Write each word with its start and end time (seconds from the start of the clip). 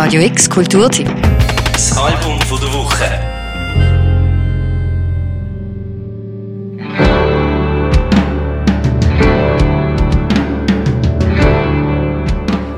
Radio 0.00 0.22
X 0.22 0.48
Kulturtipp. 0.48 1.08
Das 1.72 1.98
Album 1.98 2.40
von 2.42 2.60
der 2.60 2.72
Woche. 2.72 3.04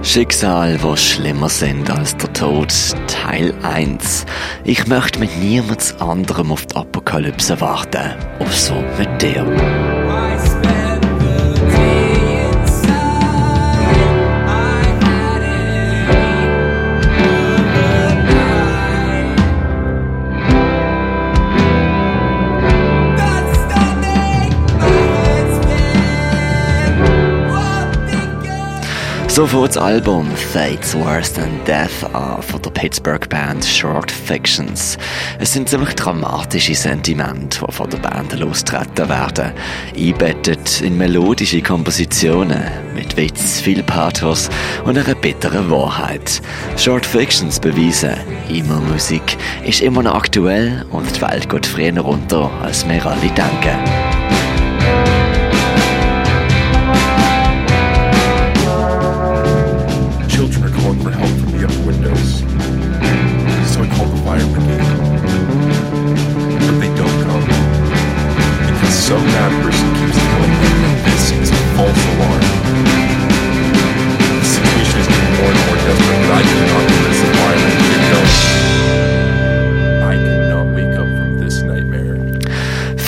Schicksal, 0.00 0.80
wo 0.80 0.94
schlimmer 0.94 1.48
sind 1.48 1.90
als 1.90 2.16
der 2.16 2.32
Tod, 2.32 2.72
Teil 3.08 3.52
1. 3.64 4.24
Ich 4.62 4.86
möchte 4.86 5.18
mit 5.18 5.36
niemand 5.38 5.96
anderem 5.98 6.52
auf 6.52 6.66
die 6.66 6.76
Apokalypse 6.76 7.60
warten, 7.60 8.14
außer 8.38 8.80
mit 8.96 9.20
dir. 9.20 9.97
So 29.38 29.46
fängt 29.46 29.68
das 29.68 29.76
Album 29.76 30.26
Fates 30.34 30.96
Worse 30.96 31.34
Than 31.34 31.60
Death 31.64 32.12
an 32.12 32.42
von 32.42 32.60
der 32.60 32.70
Pittsburgh 32.70 33.28
Band 33.28 33.64
Short 33.64 34.10
Fictions. 34.10 34.98
Es 35.38 35.52
sind 35.52 35.68
ziemlich 35.68 35.94
dramatische 35.94 36.74
Sentimente, 36.74 37.64
die 37.64 37.72
von 37.72 37.88
der 37.88 37.98
Band 37.98 38.36
lostreten 38.36 39.08
werden, 39.08 39.52
einbettet 39.96 40.80
in 40.80 40.98
melodische 40.98 41.62
Kompositionen 41.62 42.64
mit 42.96 43.16
Witz, 43.16 43.60
viel 43.60 43.84
Pathos 43.84 44.50
und 44.84 44.98
einer 44.98 45.14
bitteren 45.14 45.70
Wahrheit. 45.70 46.42
Short 46.76 47.06
Fictions 47.06 47.60
beweisen, 47.60 48.14
immer 48.48 48.80
Musik 48.80 49.36
ist 49.64 49.82
immer 49.82 50.02
noch 50.02 50.16
aktuell 50.16 50.84
und 50.90 51.14
die 51.14 51.22
Welt 51.22 51.48
geht 51.48 51.64
früher 51.64 51.96
runter, 52.00 52.50
als 52.64 52.84
wir 52.88 53.06
alle 53.06 53.20
denken. 53.20 54.17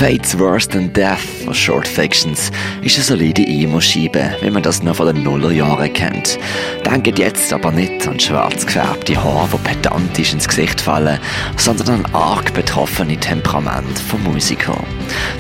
Fates 0.01 0.39
Worse 0.39 0.67
Than 0.67 0.91
Death 0.95 1.21
von 1.45 1.53
Short 1.53 1.87
Fictions 1.87 2.51
ist 2.81 2.97
eine 2.97 3.05
solide 3.05 3.47
Emo-Scheibe, 3.47 4.35
wie 4.41 4.49
man 4.49 4.63
das 4.63 4.83
noch 4.83 4.97
von 4.97 5.15
den 5.15 5.23
Nullerjahren 5.23 5.93
kennt. 5.93 6.39
Denkt 6.87 7.19
jetzt 7.19 7.53
aber 7.53 7.71
nicht 7.71 8.09
an 8.09 8.19
schwarz 8.19 8.65
gefärbte 8.65 9.23
Haare, 9.23 9.51
die 9.53 9.69
pedantisch 9.69 10.33
ins 10.33 10.49
Gesicht 10.49 10.81
fallen, 10.81 11.19
sondern 11.59 12.03
an 12.03 12.15
arg 12.15 12.55
betroffene 12.55 13.19
Temperament 13.19 13.99
vom 13.99 14.23
Musiker. 14.23 14.83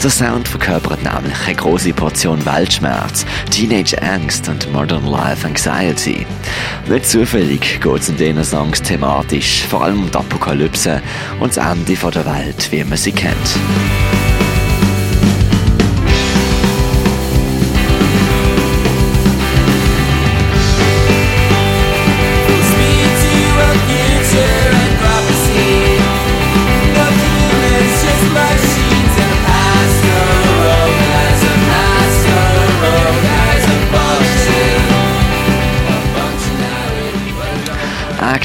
Der 0.02 0.10
Sound 0.10 0.46
verkörpert 0.46 1.02
nämlich 1.04 1.46
eine 1.46 1.56
große 1.56 1.94
Portion 1.94 2.44
Weltschmerz, 2.44 3.24
Teenage 3.50 3.96
Angst 4.02 4.46
und 4.50 4.70
Modern 4.74 5.06
Life 5.06 5.46
Anxiety. 5.46 6.26
Nicht 6.86 7.06
zufällig 7.06 7.80
geht 7.80 8.00
es 8.02 8.10
in 8.10 8.18
diesen 8.18 8.44
Songs 8.44 8.82
thematisch, 8.82 9.62
vor 9.62 9.84
allem 9.84 10.02
um 10.02 10.10
die 10.10 10.18
Apokalypse 10.18 11.00
und 11.40 11.56
das 11.56 11.66
Ende 11.66 11.94
der 11.94 12.26
Welt, 12.26 12.70
wie 12.70 12.84
man 12.84 12.98
sie 12.98 13.12
kennt. 13.12 13.56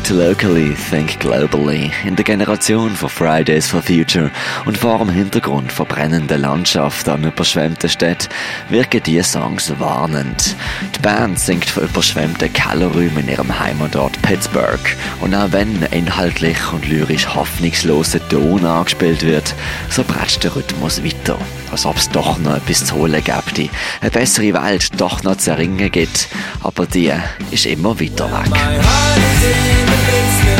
Act 0.06 0.12
locally, 0.12 0.76
think 0.92 1.20
globally. 1.20 1.92
In 2.06 2.16
der 2.16 2.24
Generation 2.24 2.92
von 2.96 3.10
Fridays 3.10 3.68
for 3.68 3.82
Future 3.82 4.30
und 4.66 4.78
vor 4.78 5.00
dem 5.00 5.10
Hintergrund 5.10 5.72
von 5.72 5.88
brennenden 5.88 6.42
Landschaften 6.42 7.10
an 7.10 7.24
überschwemmten 7.24 7.90
Städten 7.90 8.28
wirken 8.70 9.02
diese 9.04 9.24
Songs 9.24 9.74
warnend. 9.80 10.56
Die 10.96 11.00
Band 11.00 11.40
singt 11.40 11.66
von 11.72 11.86
überschwemmten 11.86 12.54
Kellerräumen 12.54 13.18
in 13.18 13.30
ihrem 13.30 13.60
Heimatort 13.60 14.22
Pittsburgh. 14.22 14.96
Und 15.22 15.34
auch 15.34 15.52
wenn 15.52 15.82
inhaltlich 15.92 16.72
und 16.72 16.88
lyrisch 16.88 17.34
hoffnungsloser 17.34 18.20
Ton 18.30 18.64
angespielt 18.64 19.24
wird, 19.24 19.56
so 19.90 20.04
bretscht 20.04 20.44
der 20.44 20.56
Rhythmus 20.56 21.04
weiter. 21.04 21.40
Als 21.72 21.86
ob 21.88 21.98
es 21.98 22.10
doch 22.10 22.38
noch 22.38 22.58
etwas 22.58 22.86
zu 22.86 22.96
holen 22.96 23.24
gäbe, 23.24 23.72
eine 24.02 24.12
bessere 24.12 24.54
Welt 24.54 24.90
doch 25.02 25.24
noch 25.24 25.38
zu 25.38 25.50
erringen 25.50 25.92
gibt. 25.92 26.28
Aber 26.62 26.86
die 26.86 27.12
ist 27.50 27.66
immer 27.66 28.00
weiter 28.00 28.32
weg. 28.32 29.95
In 30.14 30.26
the 30.46 30.56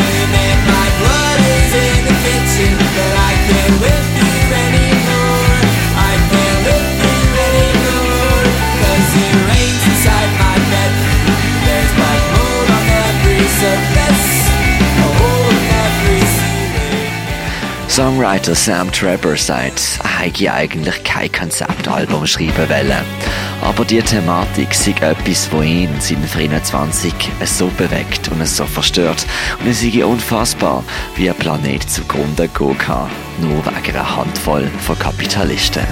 and 0.46 0.62
my 0.68 0.88
blood 1.00 1.40
is 1.56 1.72
in 1.74 1.98
the 2.08 2.16
kitchen, 2.26 2.74
but 2.78 3.14
I 3.30 3.32
can't 3.48 3.82
live. 3.82 4.15
Songwriter 17.96 18.56
Sam 18.56 18.92
Trevor 18.92 19.38
sagt, 19.38 20.02
er 20.42 20.54
eigentlich 20.54 21.02
kein 21.06 21.32
Konzeptalbum 21.32 22.28
schreiben 22.28 22.68
wollen. 22.68 23.06
Aber 23.62 23.86
die 23.86 24.02
Thematik 24.02 24.74
sei 24.74 24.92
etwas, 25.00 25.50
das 25.50 25.64
ihn 25.64 25.90
seinen 26.02 26.30
23 26.30 27.14
so 27.46 27.68
bewegt 27.78 28.28
und 28.28 28.46
so 28.46 28.66
verstört. 28.66 29.26
Und 29.62 29.70
es 29.70 29.80
sei 29.80 30.04
unfassbar, 30.04 30.84
wie 31.16 31.30
ein 31.30 31.38
Planet 31.38 31.90
zugrunde 31.90 32.50
gehen 32.50 32.78
kann, 32.78 33.10
nur 33.40 33.66
wegen 33.66 33.96
einer 33.96 34.18
Handvoll 34.18 34.70
von 34.86 35.00
Kapitalisten. 35.00 35.84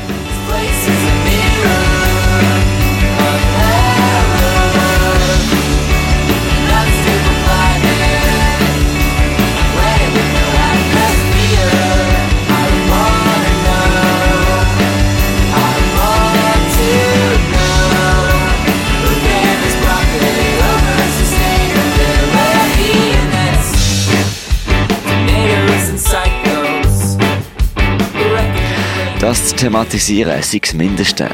Das 29.34 29.48
zu 29.48 29.56
thematisieren 29.56 30.44
sei 30.44 30.60
das 30.60 30.76
Mindeste. 30.76 31.28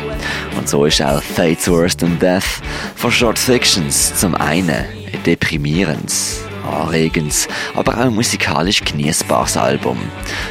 Und 0.58 0.70
so 0.70 0.86
ist 0.86 1.02
auch 1.02 1.22
Fates 1.22 1.70
Worse 1.70 1.98
Than 1.98 2.18
Death 2.18 2.62
von 2.96 3.12
Short 3.12 3.38
Fictions 3.38 4.16
zum 4.16 4.36
einen 4.36 4.70
ein 4.70 5.24
deprimierendes, 5.26 6.40
anregendes, 6.66 7.50
aber 7.76 7.98
auch 7.98 8.10
musikalisch 8.10 8.86
genießbares 8.86 9.58
Album. 9.58 9.98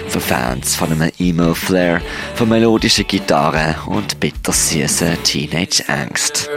Für 0.09 0.21
Fans 0.21 0.75
von 0.75 0.93
einem 0.93 1.11
Emo-Flair, 1.19 2.03
von 2.35 2.51
melodischen 2.51 3.07
Gitarren 3.07 3.77
und 3.87 4.21
bittersüßen 4.21 5.17
Teenage-Angst. 5.23 6.51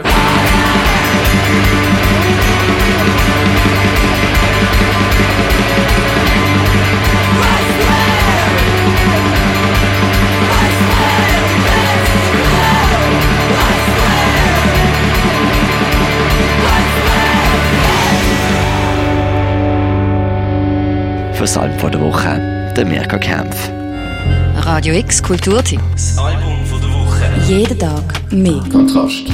Fürs 21.42 21.58
Album 21.58 21.90
der 21.90 22.00
Woche, 22.00 22.72
der 22.76 22.86
Mirka 22.86 23.18
Kempf. 23.18 23.68
Radio 24.58 24.94
X 24.94 25.20
Kulturteam. 25.20 25.80
Das 25.90 26.16
Album 26.16 26.54
der 26.80 26.90
Woche. 26.90 27.24
Jeden 27.48 27.76
Tag 27.80 28.04
mehr. 28.30 28.62
Kontrast. 28.70 29.24